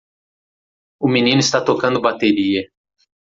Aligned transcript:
O 0.99 1.07
menino 1.07 1.41
está 1.41 1.63
tocando 1.63 2.01
bateria. 2.01 2.67